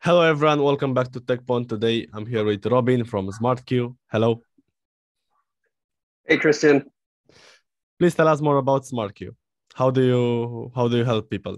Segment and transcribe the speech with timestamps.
[0.00, 0.62] Hello, everyone.
[0.62, 1.68] Welcome back to Tekpon.
[1.68, 3.96] Today, I'm here with Robin from SmartCue.
[4.12, 4.42] Hello.
[6.24, 6.84] Hey, Christian.
[7.98, 9.34] Please tell us more about SmartCue.
[9.74, 11.56] How do you how do you help people?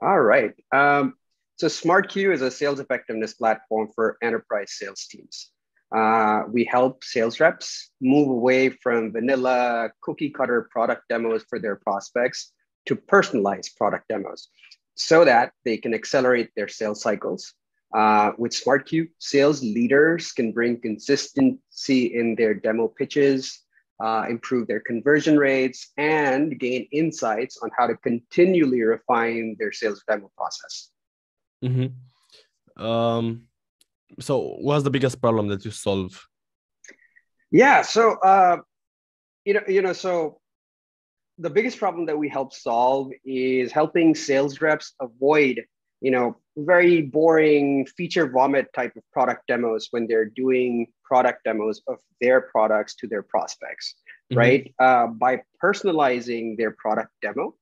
[0.00, 0.54] All right.
[0.72, 1.12] Um,
[1.56, 5.50] so SmartCue is a sales effectiveness platform for enterprise sales teams.
[5.94, 11.76] Uh, we help sales reps move away from vanilla cookie cutter product demos for their
[11.76, 12.52] prospects
[12.86, 14.48] to personalized product demos
[14.96, 17.54] so that they can accelerate their sales cycles.
[17.94, 23.62] Uh, with SmartCue, sales leaders can bring consistency in their demo pitches,
[24.00, 30.02] uh, improve their conversion rates, and gain insights on how to continually refine their sales
[30.08, 30.90] demo process.
[31.64, 32.84] Mm-hmm.
[32.84, 33.42] Um,
[34.18, 36.26] so, what's the biggest problem that you solve?
[37.50, 38.58] Yeah, so uh,
[39.44, 40.40] you know, you know, so
[41.38, 45.64] the biggest problem that we help solve is helping sales reps avoid
[46.00, 51.80] you know very boring feature vomit type of product demos when they're doing product demos
[51.86, 53.94] of their products to their prospects
[54.30, 54.38] mm-hmm.
[54.38, 57.54] right uh, by personalizing their product demo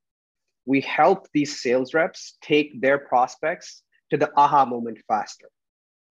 [0.65, 5.49] we help these sales reps take their prospects to the aha moment faster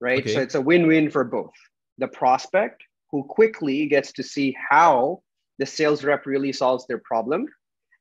[0.01, 0.35] right okay.
[0.35, 1.55] so it's a win-win for both
[1.99, 5.23] the prospect who quickly gets to see how
[5.59, 7.47] the sales rep really solves their problem.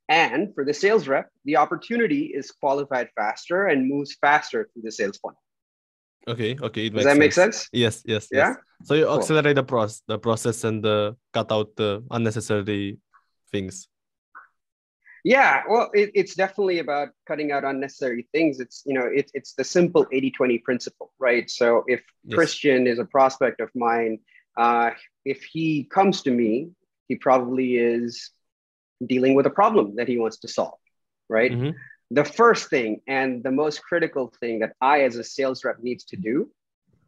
[0.09, 4.91] And for the sales rep, the opportunity is qualified faster and moves faster through the
[4.91, 5.39] sales funnel.
[6.27, 6.89] Okay, okay.
[6.89, 7.19] Does that sense.
[7.19, 7.69] make sense?
[7.71, 8.49] Yes, yes, yeah.
[8.49, 8.57] Yes.
[8.83, 9.19] So you cool.
[9.19, 12.97] accelerate the process, the process, and uh, cut out the unnecessary
[13.51, 13.87] things.
[15.25, 18.59] Yeah, well, it, it's definitely about cutting out unnecessary things.
[18.59, 21.49] It's you know, it's it's the simple 80-20 principle, right?
[21.49, 22.35] So if yes.
[22.35, 24.19] Christian is a prospect of mine,
[24.57, 24.91] uh,
[25.23, 26.71] if he comes to me
[27.13, 28.31] he probably is
[29.05, 30.79] dealing with a problem that he wants to solve,
[31.29, 31.51] right?
[31.51, 31.71] Mm-hmm.
[32.09, 36.03] The first thing and the most critical thing that I, as a sales rep, needs
[36.05, 36.49] to do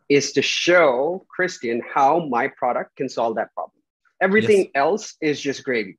[0.08, 3.82] is to show Christian how my product can solve that problem.
[4.22, 4.72] Everything yes.
[4.76, 5.98] else is just gravy.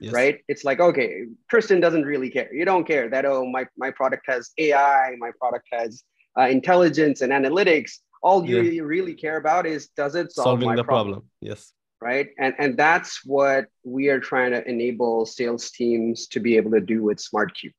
[0.00, 0.12] Yes.
[0.12, 0.36] right?
[0.48, 2.52] It's like, okay, Christian doesn't really care.
[2.52, 6.02] You don't care that, oh, my, my product has AI, my product has
[6.36, 7.92] uh, intelligence and analytics.
[8.22, 11.20] All you really care about is does it solve solving my the problem?
[11.20, 11.30] problem?
[11.40, 12.28] Yes right?
[12.38, 16.80] And and that's what we are trying to enable sales teams to be able to
[16.80, 17.72] do with SmartCue.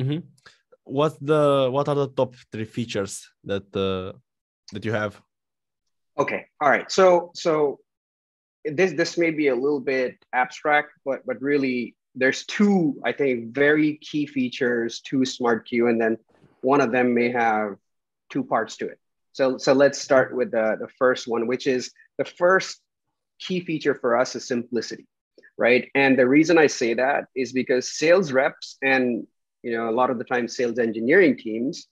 [0.00, 0.20] Mm-hmm.
[0.84, 4.16] What's the what are the top three features that uh,
[4.72, 5.20] that you have?
[6.18, 6.90] Okay, all right.
[6.90, 7.80] So so
[8.64, 13.52] this this may be a little bit abstract, but but really there's two I think
[13.52, 16.16] very key features to SmartCue, and then
[16.62, 17.76] one of them may have
[18.30, 18.98] two parts to it.
[19.32, 22.80] So so let's start with the the first one, which is the first
[23.38, 25.06] key feature for us is simplicity,
[25.56, 25.88] right?
[25.94, 29.26] And the reason I say that is because sales reps and
[29.62, 31.86] you know a lot of the time sales engineering teams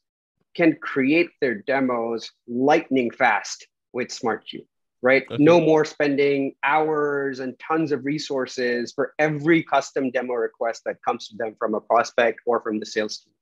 [0.54, 4.64] can create their demos lightning fast with SmartCue,
[5.02, 5.24] right?
[5.30, 5.42] Okay.
[5.42, 11.28] No more spending hours and tons of resources for every custom demo request that comes
[11.28, 13.34] to them from a prospect or from the sales team.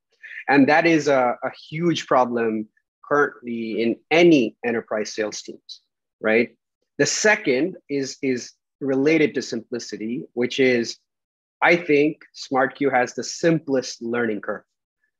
[0.49, 2.67] And that is a, a huge problem
[3.07, 5.81] currently in any enterprise sales teams,
[6.19, 6.55] right?
[7.03, 10.95] The second is, is related to simplicity, which is
[11.61, 14.63] I think SmartCue has the simplest learning curve,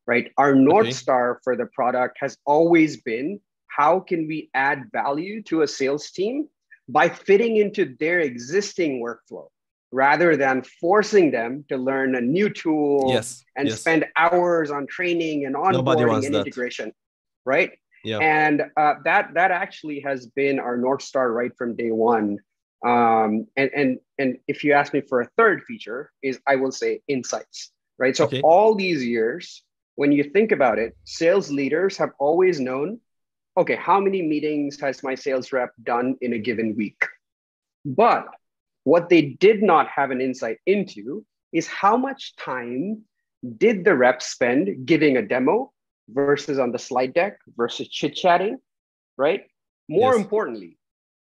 [0.08, 0.32] right?
[0.38, 0.94] Our North okay.
[0.94, 6.10] Star for the product has always been how can we add value to a sales
[6.12, 6.48] team
[6.88, 9.48] by fitting into their existing workflow
[9.92, 13.82] rather than forcing them to learn a new tool yes, and yes.
[13.82, 16.46] spend hours on training and onboarding and that.
[16.48, 16.94] integration,
[17.44, 17.72] right?
[18.04, 18.20] Yeah.
[18.20, 22.38] And uh, that that actually has been our north star right from day one.
[22.86, 26.72] Um, and and and if you ask me for a third feature, is I will
[26.72, 27.72] say insights.
[27.98, 28.16] Right.
[28.16, 28.42] So okay.
[28.42, 29.64] all these years,
[29.96, 33.00] when you think about it, sales leaders have always known,
[33.56, 37.06] okay, how many meetings has my sales rep done in a given week?
[37.86, 38.28] But
[38.84, 43.04] what they did not have an insight into is how much time
[43.58, 45.73] did the rep spend giving a demo
[46.10, 48.58] versus on the slide deck versus chit chatting,
[49.18, 49.44] right?
[49.90, 50.22] More yes.
[50.22, 50.78] importantly,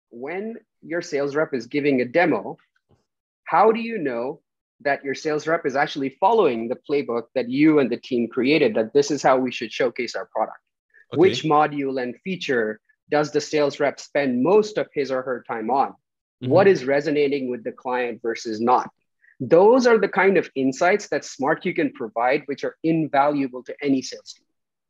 [0.10, 2.58] when your sales rep is giving a demo,
[3.46, 4.42] how do you know
[4.81, 8.75] that your sales rep is actually following the playbook that you and the team created
[8.75, 10.60] that this is how we should showcase our product?
[11.14, 11.20] Okay.
[11.20, 12.80] Which module and feature
[13.10, 15.90] does the sales rep spend most of his or her time on?
[15.90, 16.50] Mm-hmm.
[16.50, 18.90] What is resonating with the client versus not?
[19.40, 24.02] Those are the kind of insights that SmartCue can provide, which are invaluable to any
[24.02, 24.46] sales team.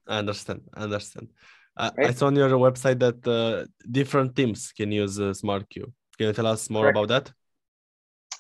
[0.08, 0.62] I understand.
[0.74, 1.30] I understand.
[1.76, 2.10] Uh, right?
[2.10, 5.92] I saw on your website that uh, different teams can use uh, SmartCue.
[6.18, 6.98] Can you tell us more Correct.
[6.98, 7.34] about that?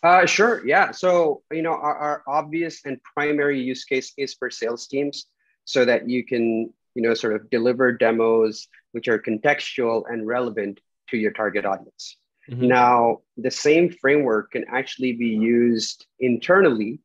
[0.03, 0.65] Uh, sure.
[0.65, 0.91] Yeah.
[0.91, 5.27] So, you know, our, our, obvious and primary use case is for sales teams
[5.63, 10.79] so that you can you know, sort of deliver demos which are contextual and relevant
[11.09, 12.17] to your target audience.
[12.49, 12.67] Mm-hmm.
[12.67, 16.99] Now, the same framework can actually be used internally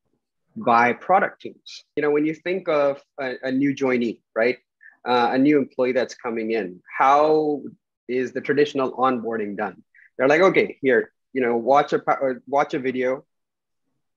[0.64, 1.84] by product teams.
[1.96, 4.58] You know, when you think of a, a new joinee, right?
[5.06, 7.62] Uh, a new employee that's coming in, how
[8.08, 9.82] is the traditional onboarding done?
[10.16, 12.02] They're like, okay, here, you know, watch a
[12.46, 13.24] watch a video,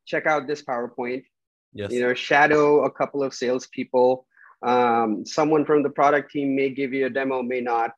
[0.05, 1.23] check out this PowerPoint.
[1.73, 1.91] Yes.
[1.91, 4.25] You know, shadow a couple of salespeople.
[4.63, 7.91] Um, someone from the product team may give you a demo, may not.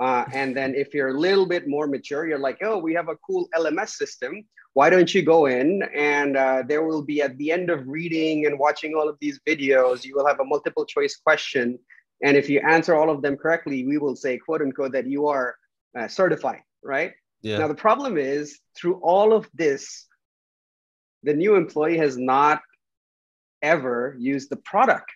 [0.00, 3.10] Uh, and then if you're a little bit more mature, you're like, oh, we have
[3.10, 4.42] a cool LMS system.
[4.72, 8.46] Why don't you go in and uh, there will be at the end of reading
[8.46, 11.78] and watching all of these videos, you will have a multiple choice question.
[12.22, 15.26] And if you answer all of them correctly, we will say, quote unquote, that you
[15.28, 15.54] are
[15.98, 17.12] uh, certified, right?
[17.42, 17.58] Yeah.
[17.58, 20.06] Now, the problem is through all of this,
[21.24, 22.62] the new employee has not
[23.60, 25.10] ever used the product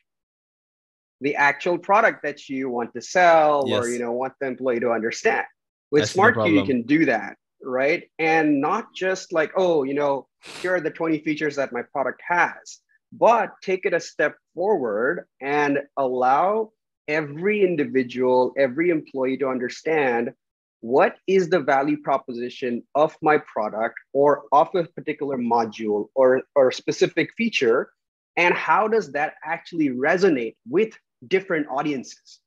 [1.25, 3.85] the actual product that you want to sell yes.
[3.85, 5.47] or you know want the employee to understand.
[5.91, 7.37] With smart SmartCue you can do that
[7.67, 8.05] right?
[8.19, 10.29] And not just like oh you know
[10.61, 12.81] here are the 20 features that my product has
[13.17, 16.73] but take it a step forward and allow
[17.09, 20.33] every individual every employee to understand
[20.81, 26.71] what is the value proposition of my product or of a particular module or, or
[26.71, 27.91] specific feature
[28.37, 30.93] and how does that actually resonate with
[31.27, 32.41] different audiences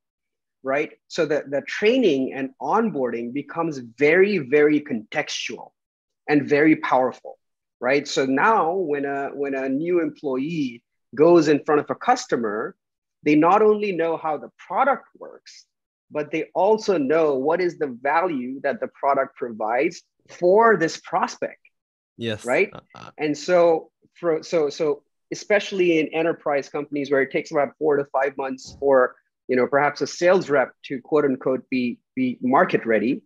[0.64, 0.92] right?
[1.08, 5.72] So the, the training and onboarding becomes very very contextual
[6.28, 7.38] and very powerful
[7.80, 8.08] right?
[8.08, 10.84] So now when a when a new employee
[11.16, 12.76] goes in front of a customer
[13.24, 15.66] they not only know how the product works
[16.10, 21.62] but they also know what is the value that the product provides for this prospect
[22.18, 22.46] yes.
[22.46, 22.70] right?
[22.74, 27.70] Uh, uh and so for so so especially in enterprise companies where it takes about
[27.78, 29.16] four to five months for
[29.48, 33.22] you know perhaps a sales rep to quote unquote be be market ready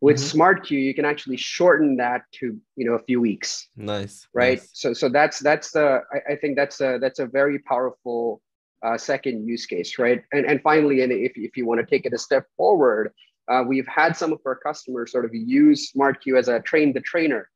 [0.00, 0.40] with mm-hmm.
[0.40, 4.70] SmartCue you can actually shorten that to you know a few weeks nice right nice.
[4.72, 8.42] so so that's that's the I, I, think that's a that's a very powerful
[8.82, 12.04] uh, second use case right and and finally and if, if you want to take
[12.06, 13.12] it a step forward
[13.48, 17.00] uh, we've had some of our customers sort of use SmartCue as a train the
[17.00, 17.48] trainer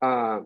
[0.00, 0.40] uh,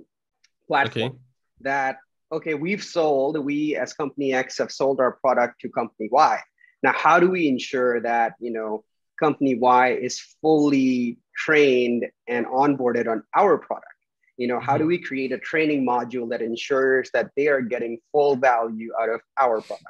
[0.67, 1.19] platform okay.
[1.61, 1.99] that
[2.32, 6.40] okay, we've sold, we as company X have sold our product to company Y.
[6.82, 8.84] Now, how do we ensure that, you know,
[9.19, 13.87] company Y is fully trained and onboarded on our product?
[14.37, 14.88] You know, how do mm-hmm.
[14.88, 19.20] we create a training module that ensures that they are getting full value out of
[19.38, 19.87] our product?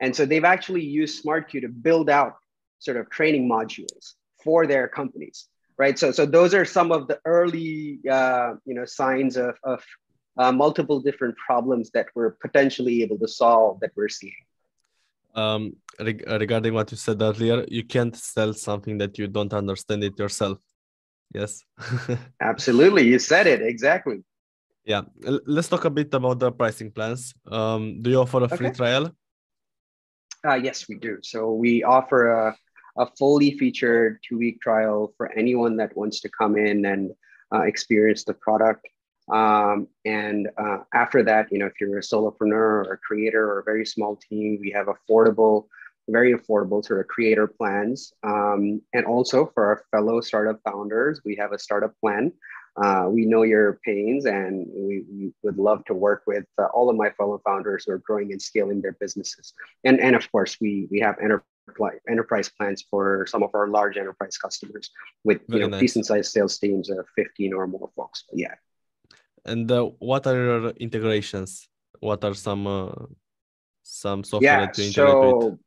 [0.00, 2.34] And so they've actually used SmartCue to build out
[2.78, 4.14] sort of training modules
[4.44, 5.48] for their companies,
[5.78, 5.98] right?
[5.98, 9.82] So, so those are some of the early, uh, you know, signs of, of
[10.38, 14.44] uh, multiple different problems that we're potentially able to solve that we're seeing.
[15.34, 20.04] Um, reg- regarding what you said earlier, you can't sell something that you don't understand
[20.04, 20.58] it yourself.
[21.34, 21.64] Yes.
[22.40, 23.06] Absolutely.
[23.06, 24.24] You said it exactly.
[24.84, 25.02] Yeah.
[25.26, 27.34] L- let's talk a bit about the pricing plans.
[27.46, 28.76] Um, do you offer a free okay.
[28.76, 29.10] trial?
[30.46, 31.18] Uh, yes, we do.
[31.22, 32.56] So we offer a,
[32.96, 37.10] a fully featured two week trial for anyone that wants to come in and
[37.52, 38.86] uh, experience the product.
[39.30, 43.60] Um, and uh, after that, you know, if you're a solopreneur or a creator or
[43.60, 45.66] a very small team, we have affordable,
[46.08, 48.12] very affordable sort of creator plans.
[48.22, 52.32] Um, and also for our fellow startup founders, we have a startup plan.
[52.82, 56.88] Uh, we know your pains and we, we would love to work with uh, all
[56.88, 59.52] of my fellow founders who are growing and scaling their businesses.
[59.84, 63.96] And, and of course, we, we have enterprise, enterprise plans for some of our large
[63.96, 64.90] enterprise customers
[65.24, 65.80] with you know, nice.
[65.80, 68.24] decent sized sales teams of 15 or more folks.
[68.30, 68.54] But yeah.
[69.44, 71.68] And uh, what are your integrations?
[72.00, 72.92] What are some uh,
[73.82, 75.58] some software yeah, that you integrate so, with?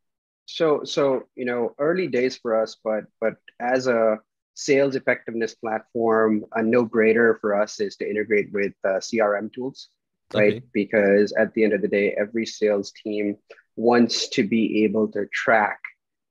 [0.46, 4.20] So so you know early days for us, but but as a
[4.54, 9.90] sales effectiveness platform, a no-brainer for us is to integrate with uh, CRM tools,
[10.34, 10.58] right?
[10.58, 10.66] Okay.
[10.74, 13.38] Because at the end of the day, every sales team
[13.76, 15.80] wants to be able to track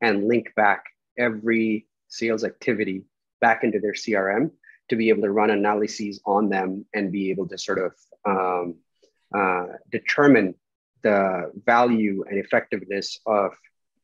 [0.02, 0.84] and link back
[1.18, 3.04] every sales activity
[3.40, 4.50] back into their CRM
[4.90, 7.94] to be able to run analyses on them and be able to sort of
[8.26, 8.76] um,
[9.34, 10.54] uh, determine
[11.02, 13.52] the value and effectiveness of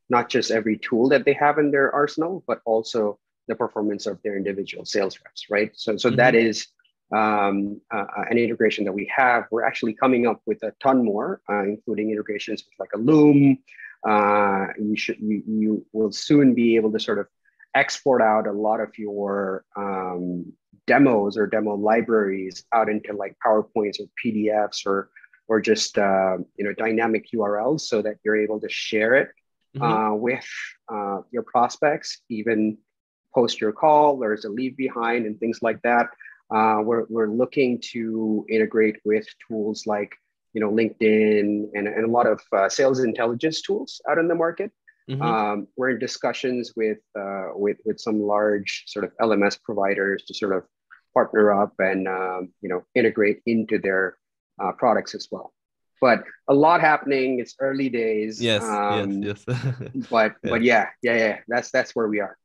[0.09, 4.21] not just every tool that they have in their arsenal, but also the performance of
[4.23, 5.71] their individual sales reps, right?
[5.75, 6.17] So, so mm-hmm.
[6.17, 6.67] that is
[7.15, 9.45] um, uh, an integration that we have.
[9.51, 13.59] We're actually coming up with a ton more, uh, including integrations with like a Loom.
[14.07, 17.27] Uh, you should you, you will soon be able to sort of
[17.73, 20.53] export out a lot of your um,
[20.87, 25.09] demos or demo libraries out into like PowerPoints or PDFs or
[25.47, 29.29] or just uh, you know dynamic URLs so that you're able to share it
[29.75, 29.83] mm-hmm.
[29.83, 30.47] uh, with
[30.91, 32.77] uh, your prospects, even
[33.33, 34.17] post your call.
[34.17, 36.07] There's a leave behind and things like that.
[36.49, 40.13] Uh, we're, we're looking to integrate with tools like
[40.53, 44.35] you know LinkedIn and, and a lot of uh, sales intelligence tools out in the
[44.35, 44.71] market.
[45.09, 45.21] Mm-hmm.
[45.21, 50.33] Um, we're in discussions with uh, with with some large sort of LMS providers to
[50.33, 50.63] sort of
[51.17, 54.03] partner up and um, you know integrate into their
[54.61, 55.47] uh, products as well.
[55.99, 57.39] But a lot happening.
[57.41, 58.33] It's early days.
[58.49, 59.57] Yes, um, yes, yes.
[60.15, 60.49] but yeah.
[60.51, 61.35] but yeah, yeah, yeah.
[61.51, 62.37] That's that's where we are.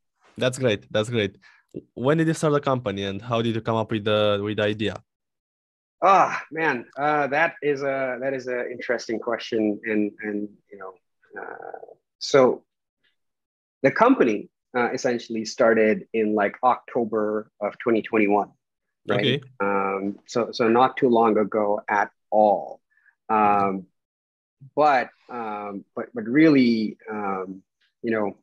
[0.42, 0.80] That's great.
[0.94, 1.32] That's great.
[1.94, 4.56] When did you start the company, and how did you come up with the with
[4.56, 4.96] the idea?
[6.04, 10.78] Ah, oh, man, uh, that is a that is an interesting question, and and you
[10.80, 10.92] know,
[11.40, 11.80] uh,
[12.18, 12.64] so
[13.82, 14.38] the company
[14.76, 18.50] uh, essentially started in like October of 2021,
[19.08, 19.20] right?
[19.20, 19.42] Okay.
[19.60, 22.80] Um, so so not too long ago at all.
[23.28, 23.86] Um,
[24.76, 27.62] but um, but but really, um,
[28.02, 28.36] you know,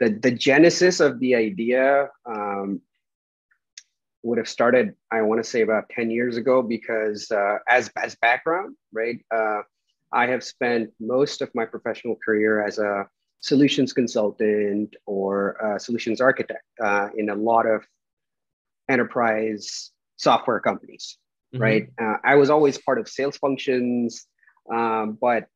[0.00, 2.80] the the genesis of the idea um,
[4.22, 6.62] would have started, I want to say, about ten years ago.
[6.62, 9.62] Because uh, as as background, right, uh,
[10.12, 13.08] I have spent most of my professional career as a
[13.40, 17.86] solutions consultant or solutions architect uh, in a lot of
[18.88, 21.18] enterprise software companies.
[21.54, 21.62] Mm-hmm.
[21.62, 24.26] Right, uh, I was always part of sales functions,
[24.72, 25.46] um, but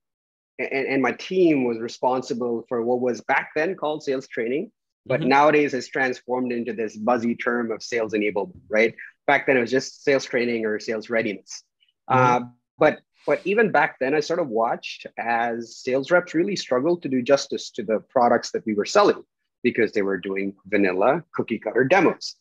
[0.58, 4.70] and, and my team was responsible for what was back then called sales training,
[5.04, 5.30] but mm-hmm.
[5.30, 8.94] nowadays has transformed into this buzzy term of sales enablement, right?
[9.26, 11.64] Back then it was just sales training or sales readiness.
[12.08, 12.44] Mm-hmm.
[12.44, 17.02] Uh, but but even back then, I sort of watched as sales reps really struggled
[17.02, 19.22] to do justice to the products that we were selling
[19.62, 22.36] because they were doing vanilla cookie cutter demos.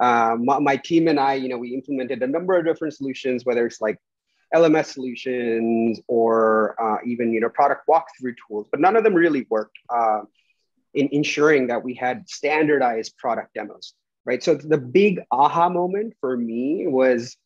[0.00, 3.44] Uh, my, my, team and I, you know, we implemented a number of different solutions,
[3.44, 3.98] whether it's like
[4.54, 9.46] LMS solutions or uh, even you know product walkthrough tools, but none of them really
[9.48, 10.20] worked uh,
[10.94, 13.94] in ensuring that we had standardized product demos,
[14.24, 14.42] right?
[14.42, 17.36] So the big aha moment for me was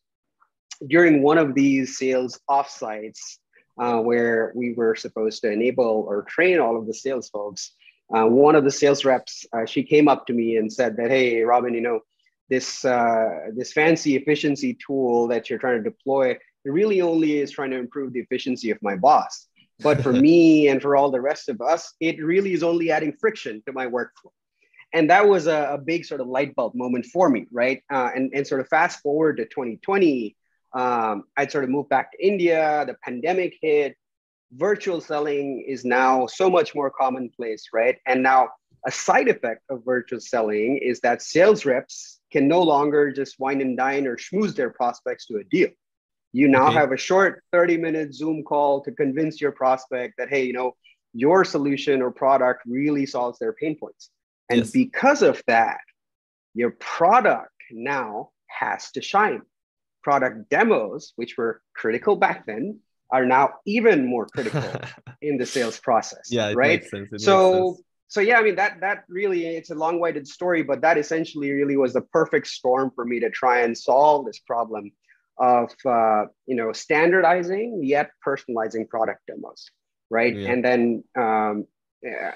[0.85, 3.37] during one of these sales offsites
[3.79, 7.71] uh, where we were supposed to enable or train all of the sales folks.
[8.13, 11.09] Uh, one of the sales reps, uh, she came up to me and said that,
[11.09, 12.01] "Hey, Robin, you know."
[12.49, 17.51] This uh, this fancy efficiency tool that you're trying to deploy, it really only is
[17.51, 19.47] trying to improve the efficiency of my boss.
[19.79, 23.13] But for me and for all the rest of us, it really is only adding
[23.19, 24.31] friction to my workflow.
[24.93, 27.83] And that was a, a big sort of light bulb moment for me, right?
[27.91, 30.35] Uh, and, and sort of fast forward to 2020,
[30.73, 33.97] um, I'd sort of moved back to India, the pandemic hit,
[34.53, 37.97] virtual selling is now so much more commonplace, right?
[38.05, 38.49] And now
[38.85, 43.61] a side effect of virtual selling is that sales reps can no longer just wine
[43.61, 45.69] and dine or schmooze their prospects to a deal.
[46.33, 46.75] You now okay.
[46.75, 50.75] have a short 30 minute Zoom call to convince your prospect that, hey, you know,
[51.13, 54.09] your solution or product really solves their pain points.
[54.49, 54.71] And yes.
[54.71, 55.79] because of that,
[56.53, 59.41] your product now has to shine.
[60.03, 62.79] Product demos, which were critical back then,
[63.11, 64.63] are now even more critical
[65.21, 66.27] in the sales process.
[66.29, 66.85] Yeah, right.
[67.17, 67.77] so
[68.07, 71.77] so yeah, I mean that that really it's a long-winded story, but that essentially really
[71.77, 74.91] was the perfect storm for me to try and solve this problem
[75.39, 79.69] of uh, you know standardizing yet personalizing product demos
[80.09, 80.51] right yeah.
[80.51, 81.65] and then um,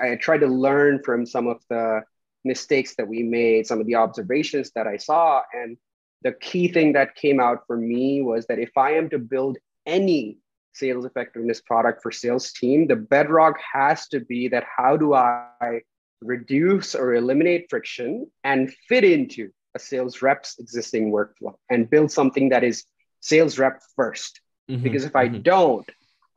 [0.02, 2.02] i tried to learn from some of the
[2.44, 5.78] mistakes that we made some of the observations that i saw and
[6.24, 9.58] the key thing that came out for me was that if i am to build
[9.86, 10.38] any
[10.74, 15.82] sales effectiveness product for sales team the bedrock has to be that how do i
[16.22, 22.50] reduce or eliminate friction and fit into a sales rep's existing workflow and build something
[22.50, 22.86] that is
[23.22, 24.32] sales rep 1st
[24.70, 25.42] mm-hmm, because if I mm-hmm.
[25.42, 25.90] don't,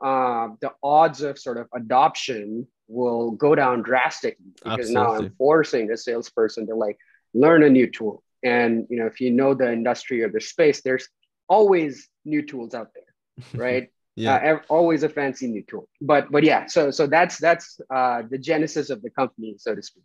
[0.02, 4.94] uh, the odds of sort of adoption will go down drastically because Absolutely.
[4.94, 6.98] now I'm forcing a salesperson to like
[7.32, 8.22] learn a new tool.
[8.42, 11.08] And you know, if you know the industry or the space, there's
[11.48, 13.88] always new tools out there, right?
[14.16, 15.88] Yeah, uh, always a fancy new tool.
[16.00, 19.82] But but yeah, so so that's that's uh, the genesis of the company, so to
[19.82, 20.04] speak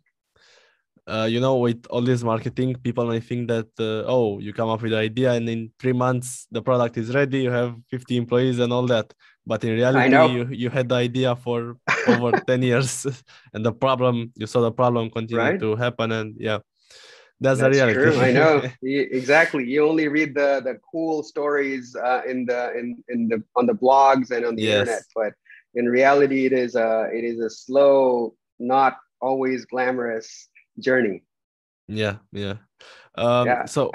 [1.10, 4.68] uh, you know, with all this marketing, people may think that uh, oh, you come
[4.68, 8.16] up with the idea and in three months the product is ready, you have 50
[8.16, 9.12] employees and all that.
[9.46, 11.76] But in reality, you, you had the idea for
[12.06, 13.06] over 10 years,
[13.54, 15.60] and the problem you saw the problem continue right?
[15.60, 16.58] to happen, and yeah,
[17.40, 17.94] that's, that's the reality.
[17.94, 18.20] True.
[18.20, 19.64] I know exactly.
[19.64, 23.74] You only read the the cool stories uh, in the in in the on the
[23.74, 24.80] blogs and on the yes.
[24.80, 25.32] internet, but
[25.74, 31.22] in reality, it is a it is a slow, not always glamorous journey
[31.86, 32.54] yeah yeah
[33.16, 33.64] um, yeah.
[33.66, 33.90] so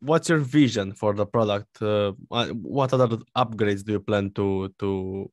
[0.00, 5.30] what's your vision for the product uh, what other upgrades do you plan to to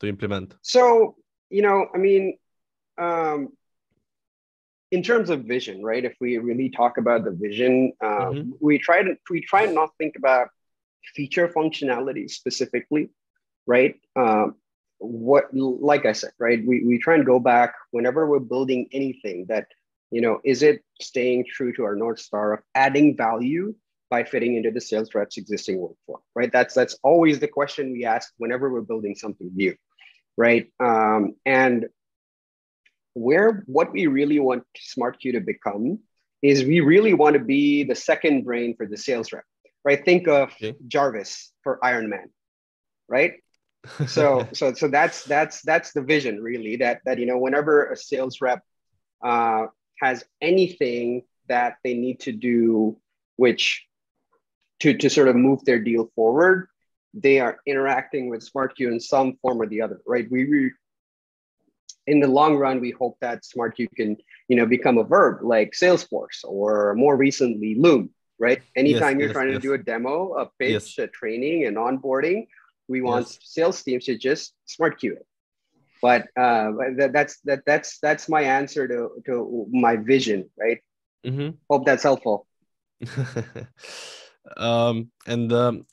[0.00, 1.14] to implement so
[1.50, 2.38] you know, I mean,
[2.96, 3.48] um,
[4.90, 6.04] in terms of vision, right?
[6.04, 8.50] If we really talk about the vision, uh, mm-hmm.
[8.60, 10.48] we try to we try and not think about
[11.14, 13.10] feature functionality specifically,
[13.66, 13.94] right?
[14.16, 14.56] Um,
[14.98, 16.64] what, like I said, right?
[16.64, 19.66] We we try and go back whenever we're building anything that,
[20.10, 23.74] you know, is it staying true to our north star of adding value
[24.10, 26.52] by fitting into the sales rep's existing workflow, right?
[26.52, 29.74] That's that's always the question we ask whenever we're building something new,
[30.36, 30.70] right?
[30.80, 31.86] Um, and
[33.14, 35.98] where what we really want SmartCue to become
[36.42, 39.44] is we really want to be the second brain for the sales rep,
[39.84, 40.04] right?
[40.04, 40.74] Think of okay.
[40.88, 42.30] Jarvis for Iron Man,
[43.08, 43.34] right?
[44.06, 47.96] so so so that's that's that's the vision really that that you know whenever a
[47.96, 48.62] sales rep
[49.24, 49.66] uh,
[50.00, 52.98] has anything that they need to do
[53.36, 53.86] which
[54.80, 56.68] to to sort of move their deal forward
[57.14, 60.70] they are interacting with SmartCue in some form or the other right we, we
[62.10, 64.16] in the long run, we hope that SmartCue can,
[64.48, 68.60] you know, become a verb like Salesforce or more recently Loom, right?
[68.74, 69.56] Anytime yes, you're yes, trying yes.
[69.58, 72.48] to do a demo, a pitch, a training, and onboarding,
[72.88, 75.26] we want sales teams to just SmartCue it.
[76.02, 80.80] But uh, that, that's that that's that's my answer to to my vision, right?
[81.24, 81.50] Mm-hmm.
[81.68, 82.46] Hope that's helpful.
[84.56, 85.86] um, and um,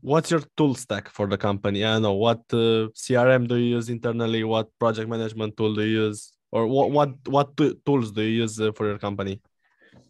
[0.00, 1.84] what's your tool stack for the company?
[1.84, 4.44] I don't know what uh, CRM do you use internally?
[4.44, 8.60] What project management tool do you use, or what what what tools do you use
[8.60, 9.40] uh, for your company?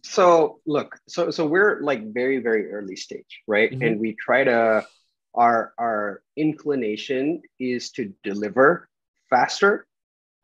[0.03, 3.71] So look, so so we're like very very early stage, right?
[3.71, 3.83] Mm-hmm.
[3.83, 4.87] And we try to
[5.35, 8.89] our our inclination is to deliver
[9.31, 9.87] faster,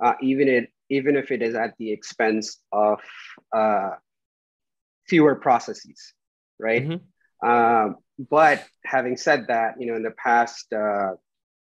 [0.03, 3.01] uh, even it even if it is at the expense of
[3.55, 3.91] uh,
[5.07, 6.15] fewer processes,
[6.59, 6.83] right?
[6.83, 7.05] Mm-hmm.
[7.43, 7.97] Um,
[8.29, 11.13] but having said that, you know, in the past uh,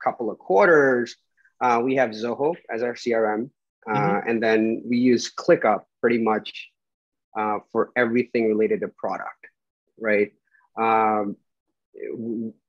[0.03, 1.17] couple of quarters,
[1.61, 3.51] uh, we have Zoho as our CRM,
[3.89, 4.29] uh, mm-hmm.
[4.29, 6.69] and then we use ClickUp pretty much
[7.37, 9.47] uh, for everything related to product,
[10.01, 10.33] right?
[10.81, 11.37] Um,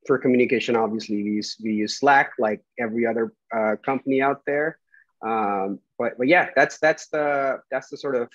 [0.08, 4.80] for communication, obviously, we use we use Slack like every other uh, company out there.
[5.22, 8.30] Um, but but yeah, that's that's the that's the sort of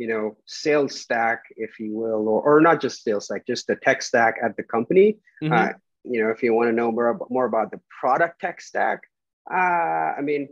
[0.00, 3.76] you know sales stack if you will or, or not just sales stack just the
[3.76, 5.52] tech stack at the company mm-hmm.
[5.52, 5.72] uh,
[6.04, 9.00] you know if you want to know more, more about the product tech stack
[9.52, 10.48] uh, i mean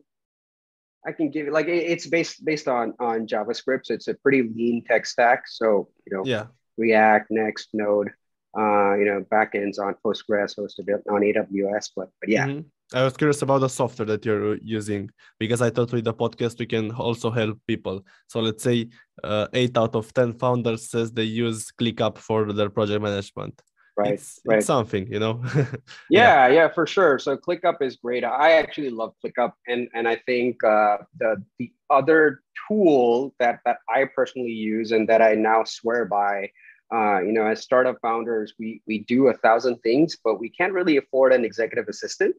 [1.07, 4.43] i can give you like it's based based on on javascript so it's a pretty
[4.43, 6.45] lean tech stack so you know yeah
[6.77, 8.11] react next node
[8.59, 12.61] uh, you know backends on postgres hosted on aws but but yeah mm-hmm.
[12.95, 16.59] I was curious about the software that you're using because I thought with the podcast
[16.59, 18.05] we can also help people.
[18.29, 18.89] So let's say
[19.23, 23.61] uh, eight out of ten founders says they use ClickUp for their project management.
[23.97, 24.59] Right, it's, right.
[24.59, 25.43] It's something, you know.
[25.55, 25.67] yeah,
[26.09, 27.19] yeah, yeah, for sure.
[27.19, 28.25] So ClickUp is great.
[28.25, 33.79] I actually love ClickUp, and and I think uh, the the other tool that that
[33.91, 36.51] I personally use and that I now swear by.
[36.91, 40.73] Uh, you know, as startup founders, we we do a thousand things, but we can't
[40.73, 42.35] really afford an executive assistant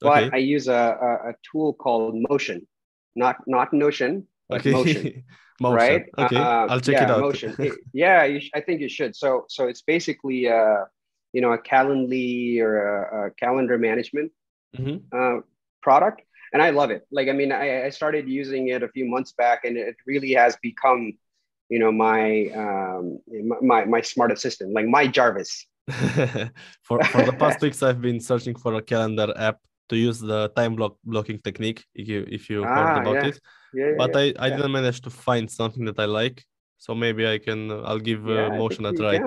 [0.00, 0.36] but okay.
[0.36, 2.66] I use a, a, a, tool called Motion,
[3.14, 4.72] not not Notion, but okay.
[4.72, 5.24] Motion.
[5.60, 5.76] Motion.
[5.76, 6.04] Right?
[6.18, 7.20] Okay, uh, I'll check yeah, it out.
[7.20, 7.54] Motion.
[7.58, 9.16] it, yeah, sh- I think you should.
[9.16, 10.84] So so it's basically a uh,
[11.32, 14.32] you know a Calendly or a, a calendar management
[14.76, 14.98] mm-hmm.
[15.16, 15.40] uh,
[15.82, 17.06] product, and I love it.
[17.10, 20.32] Like I mean, I, I started using it a few months back, and it really
[20.34, 21.16] has become
[21.68, 23.18] you know my um
[23.62, 25.66] my my smart assistant, like my Jarvis.
[26.82, 30.48] for for the past weeks, I've been searching for a calendar app to use the
[30.56, 33.28] time block blocking technique if you if you ah, heard about yeah.
[33.28, 33.40] it.
[33.74, 36.44] Yeah, but yeah, i i didn't manage to find something that i like.
[36.78, 39.20] So maybe i can i'll give uh, motion a try.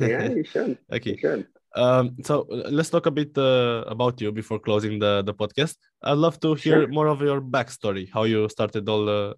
[0.00, 0.78] yeah you should.
[0.92, 1.12] Okay.
[1.12, 1.46] you should.
[1.76, 5.76] um so let's talk a bit uh, about you before closing the the podcast.
[6.02, 6.88] I'd love to hear sure.
[6.88, 9.34] more of your backstory how you started all uh,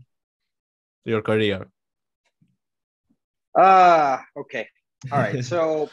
[1.05, 1.69] your career.
[3.55, 4.69] Uh okay.
[5.11, 5.45] All right.
[5.53, 5.91] So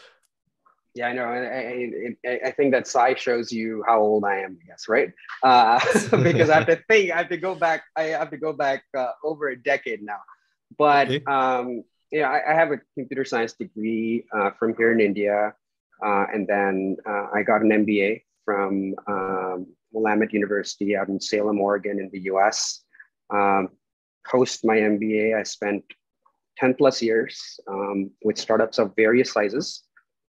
[0.95, 1.25] yeah, I know.
[1.25, 5.13] I, I, I, think that Sai shows you how old I am, I guess, right?
[5.43, 5.79] Uh,
[6.23, 8.83] because I have to think, I have to go back, I have to go back
[8.97, 10.19] uh, over a decade now.
[10.77, 11.23] But okay.
[11.25, 15.53] um, yeah, I, I, have a computer science degree uh, from here in India.
[16.03, 21.59] Uh, and then uh, I got an MBA from um, Willamette University out in Salem,
[21.59, 22.83] Oregon, in the US.
[23.29, 23.69] Um,
[24.25, 25.83] post my MBA, I spent
[26.57, 29.83] 10 plus years um, with startups of various sizes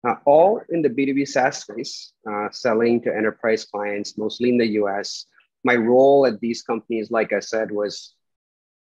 [0.07, 4.67] uh, all in the B2B SaaS space, uh, selling to enterprise clients, mostly in the
[4.83, 5.27] US.
[5.65, 8.15] My role at these companies, like I said, was,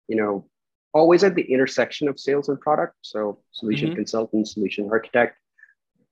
[0.09, 0.49] you know,
[0.93, 2.95] always at the intersection of sales and product.
[3.03, 3.97] So solution mm-hmm.
[3.97, 5.39] consultant, solution architect.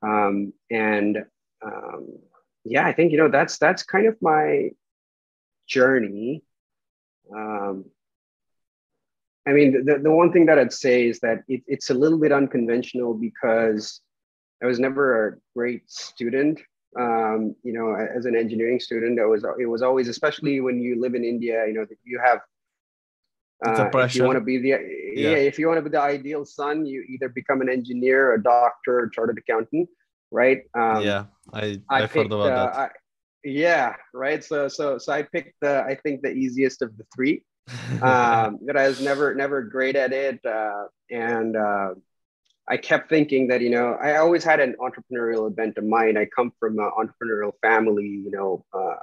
[0.02, 1.24] Um, and
[1.64, 2.18] um,
[2.64, 4.70] yeah, I think, you know, that's, that's kind of my
[5.66, 6.42] journey.
[7.34, 7.86] um,
[9.46, 12.18] I mean, the, the one thing that I'd say is that it, it's a little
[12.18, 14.00] bit unconventional because
[14.62, 16.61] I was never a great student.
[16.98, 21.01] Um, you know, as an engineering student, it was it was always, especially when you
[21.01, 22.40] live in India, you know, you have
[23.64, 24.77] uh, if you want to be the yeah.
[25.14, 25.37] yeah.
[25.37, 29.05] if you want to be the ideal son, you either become an engineer, a doctor,
[29.05, 29.88] a chartered accountant,
[30.31, 30.62] right?
[30.75, 32.75] Um, yeah, I I, I picked, heard about uh, that.
[32.75, 32.88] I,
[33.44, 34.42] yeah, right.
[34.42, 37.44] So so so I picked the I think the easiest of the three.
[38.03, 41.94] um, that I was never never great at it, uh, and uh,
[42.72, 46.18] I kept thinking that you know I always had an entrepreneurial bent of mind.
[46.18, 48.64] I come from an entrepreneurial family, you know.
[48.72, 48.96] Uh,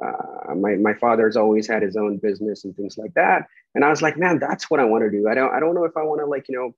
[0.00, 3.90] uh, my my father's always had his own business and things like that, and I
[3.90, 5.26] was like, man, that's what I want to do.
[5.28, 6.72] I don't I don't know if I want to like you know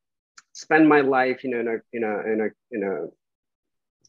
[0.54, 3.06] spend my life you know in a in a in a in a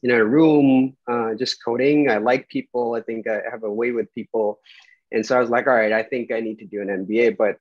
[0.04, 2.10] in a room uh, just coding.
[2.10, 2.94] I like people.
[2.94, 4.62] I think I have a way with people,
[5.12, 7.36] and so I was like, all right, I think I need to do an MBA.
[7.36, 7.58] But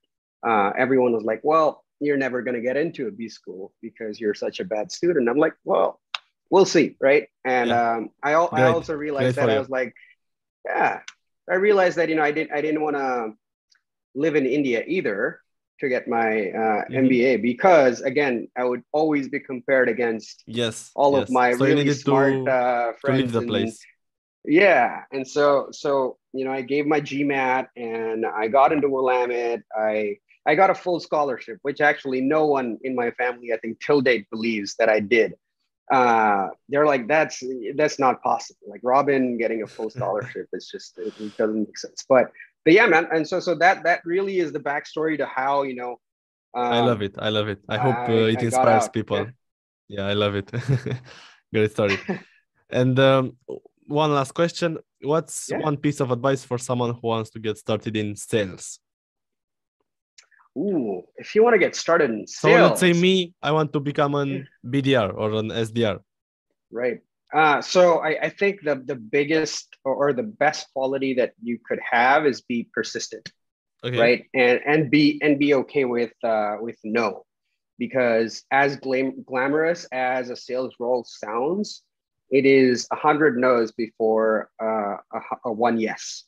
[0.49, 4.19] uh, everyone was like, well, you're never going to get into a B school because
[4.19, 5.29] you're such a bad student.
[5.29, 6.01] I'm like, well,
[6.51, 7.29] we'll see, right?
[7.45, 7.93] And yeah.
[7.93, 9.95] um, I, I also realized that I was like,
[10.65, 11.01] yeah,
[11.49, 13.33] I realized that you know I didn't I didn't want to
[14.15, 15.41] live in India either
[15.81, 17.07] to get my uh, mm-hmm.
[17.07, 21.23] MBA because again I would always be compared against yes all yes.
[21.23, 23.19] of my so really smart to, uh, friends.
[23.19, 23.81] To leave the place.
[24.45, 29.63] yeah, and so so you know I gave my GMAT and I got into Willamette.
[29.75, 30.19] I
[30.51, 34.01] I got a full scholarship, which actually no one in my family, I think, till
[34.01, 35.35] date believes that I did.
[35.99, 37.37] Uh, they're like, that's
[37.77, 38.67] that's not possible.
[38.67, 42.05] Like Robin getting a full scholarship is just it, it doesn't make sense.
[42.09, 42.33] But
[42.65, 43.07] but yeah, man.
[43.15, 45.93] And so so that that really is the backstory to how you know.
[46.53, 47.15] Um, I love it.
[47.17, 47.61] I love it.
[47.69, 49.19] I hope uh, it inspires people.
[49.19, 49.31] Yeah.
[49.97, 50.51] yeah, I love it.
[51.55, 51.97] Great story.
[52.71, 53.37] and um,
[53.87, 55.59] one last question: What's yeah.
[55.59, 58.81] one piece of advice for someone who wants to get started in sales?
[60.57, 62.57] Ooh, if you want to get started in sales.
[62.57, 66.01] So let's say me, I want to become an BDR or an SDR.
[66.73, 67.01] Right.
[67.33, 71.79] Uh, so I, I, think the, the biggest or, the best quality that you could
[71.89, 73.31] have is be persistent.
[73.85, 73.99] Okay.
[73.99, 74.25] Right.
[74.35, 77.25] And and be and be okay with uh, with no.
[77.79, 81.83] Because as glam- glamorous as a sales role sounds,
[82.31, 86.25] it is a hundred no's before uh, a, a one yes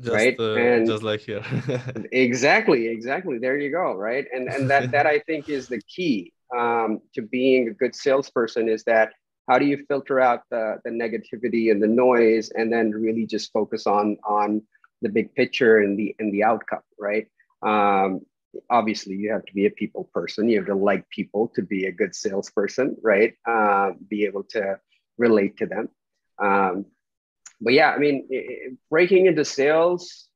[0.00, 0.36] just, right?
[0.38, 1.42] uh, and just like here.
[2.12, 3.38] Exactly exactly.
[3.38, 4.26] There you go right?
[4.32, 8.68] And and that that i think is the key um, to being a good salesperson
[8.68, 9.12] is that
[9.48, 13.52] how do you filter out the, the negativity and the noise and then really just
[13.52, 14.62] focus on on
[15.02, 17.26] the big picture and the and the outcome right?
[17.62, 18.20] Um,
[18.70, 20.48] obviously you have to be a people person.
[20.48, 23.34] You have to like people to be a good salesperson right?
[23.46, 24.78] Uh, be able to
[25.18, 25.88] relate to them.
[26.38, 26.86] Um,
[27.64, 30.28] but yeah, I mean, breaking into sales.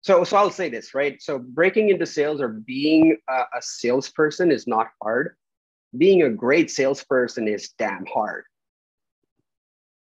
[0.00, 1.20] So, so I'll say this, right?
[1.22, 5.36] So, breaking into sales or being a, a salesperson is not hard.
[5.96, 8.44] Being a great salesperson is damn hard,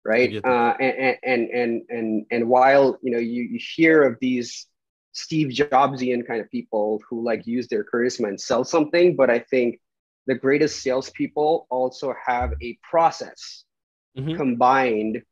[0.05, 0.43] right?
[0.43, 4.67] Uh, and, and and and and while you know you, you hear of these
[5.13, 9.39] Steve Jobsian kind of people who like use their charisma and sell something, but I
[9.39, 9.79] think
[10.27, 13.65] the greatest salespeople also have a process
[14.17, 14.37] mm-hmm.
[14.37, 15.23] combined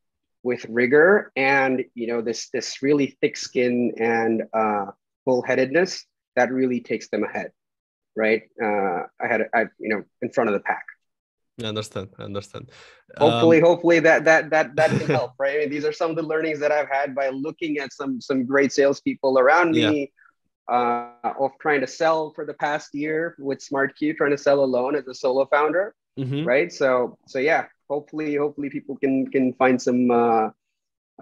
[0.42, 4.87] with rigor and you know this this really thick skin and uh,
[5.26, 6.05] bullheadedness
[6.37, 7.52] that really takes them ahead,
[8.16, 8.42] right?
[8.62, 10.85] Uh, I had I, you know, in front of the pack.
[11.62, 12.09] I understand.
[12.18, 12.70] I understand.
[13.18, 15.57] Hopefully, um, hopefully that that that that can help, right?
[15.57, 18.20] I mean, these are some of the learnings that I've had by looking at some
[18.20, 20.00] some great salespeople around me.
[20.00, 20.07] Yeah.
[20.68, 24.94] Uh, of trying to sell for the past year with SmartCue, trying to sell alone
[24.94, 26.46] as a solo founder, mm-hmm.
[26.46, 26.72] right?
[26.72, 30.48] So, so yeah, hopefully hopefully people can can find some uh,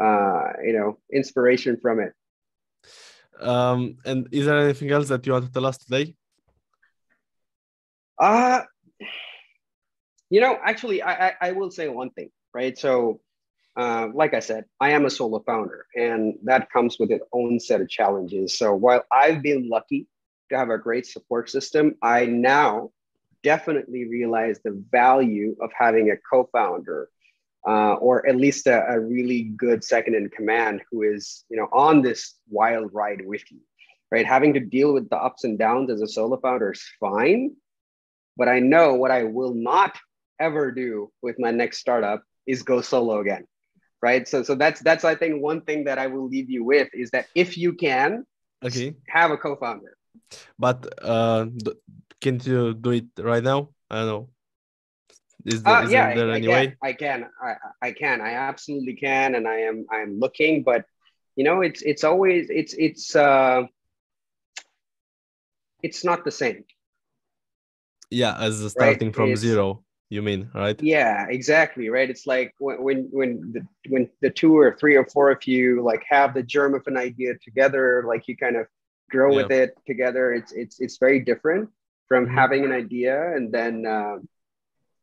[0.04, 2.12] uh, you know inspiration from it.
[3.40, 6.14] Um, and is there anything else that you want to tell us today?
[8.18, 8.60] Uh
[10.30, 12.78] you know, actually, I, I, I will say one thing, right?
[12.78, 13.20] So,
[13.76, 17.58] uh, like I said, I am a solo founder, and that comes with its own
[17.58, 18.56] set of challenges.
[18.56, 20.06] So, while I've been lucky
[20.50, 22.90] to have a great support system, I now
[23.42, 27.08] definitely realize the value of having a co-founder
[27.66, 31.68] uh, or at least a, a, really good second in command who is you know
[31.72, 33.60] on this wild ride with you
[34.10, 34.26] right?
[34.26, 37.54] Having to deal with the ups and downs as a solo founder is fine
[38.36, 39.98] but i know what i will not
[40.38, 43.44] ever do with my next startup is go solo again
[44.02, 44.26] right?
[44.26, 47.10] So so that's that's i think one thing that i will leave you with is
[47.10, 48.24] that if you can
[48.64, 48.94] okay.
[49.08, 49.96] have a co-founder.
[50.58, 51.46] But uh
[52.20, 53.70] can you do it right now?
[53.90, 54.28] I don't know.
[55.44, 56.76] Is, there, uh, is yeah, there I, any I way?
[56.82, 57.28] I can.
[57.42, 58.20] I, I can.
[58.20, 59.86] I absolutely can, and I am.
[59.90, 60.84] I am looking, but
[61.34, 63.16] you know, it's it's always it's it's.
[63.16, 63.62] uh
[65.82, 66.64] it's not the same.
[68.10, 69.14] Yeah, as starting right?
[69.14, 70.80] from it's, zero, you mean, right?
[70.82, 72.10] Yeah, exactly, right.
[72.10, 75.82] It's like when when when the when the two or three or four of you
[75.82, 78.66] like have the germ of an idea together, like you kind of
[79.10, 79.36] grow yeah.
[79.42, 80.32] with it together.
[80.32, 81.70] It's it's it's very different
[82.10, 82.34] from mm-hmm.
[82.42, 84.18] having an idea and then uh,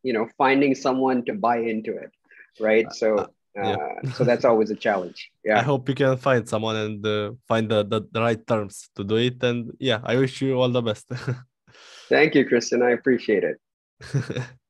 [0.03, 2.11] you know finding someone to buy into it,
[2.59, 2.91] right?
[2.93, 3.07] So.
[3.17, 3.73] Uh, yeah.
[3.73, 5.31] Uh, so that's always a challenge.
[5.43, 5.57] Yeah.
[5.57, 9.03] I hope you can find someone and uh, find the, the, the right terms to
[9.03, 9.41] do it.
[9.41, 11.09] And yeah, I wish you all the best.
[12.09, 12.83] Thank you, Christian.
[12.83, 13.57] I appreciate it.